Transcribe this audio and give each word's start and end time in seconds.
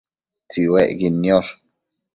Tsiuecquid 0.49 1.15
niosh 1.21 1.51